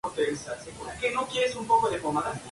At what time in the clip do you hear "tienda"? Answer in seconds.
0.99-1.19